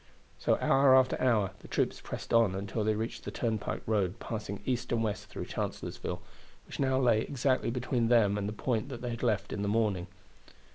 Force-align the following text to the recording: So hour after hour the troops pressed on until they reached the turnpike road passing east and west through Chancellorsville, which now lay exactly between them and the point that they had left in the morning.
So 0.39 0.57
hour 0.59 0.95
after 0.95 1.15
hour 1.21 1.51
the 1.59 1.67
troops 1.67 2.01
pressed 2.01 2.33
on 2.33 2.55
until 2.55 2.83
they 2.83 2.95
reached 2.95 3.23
the 3.23 3.29
turnpike 3.29 3.83
road 3.85 4.17
passing 4.17 4.63
east 4.65 4.91
and 4.91 5.03
west 5.03 5.27
through 5.27 5.45
Chancellorsville, 5.45 6.23
which 6.65 6.79
now 6.79 6.97
lay 6.99 7.21
exactly 7.21 7.69
between 7.69 8.07
them 8.07 8.35
and 8.35 8.49
the 8.49 8.53
point 8.53 8.89
that 8.89 9.03
they 9.03 9.11
had 9.11 9.21
left 9.21 9.53
in 9.53 9.61
the 9.61 9.67
morning. 9.67 10.07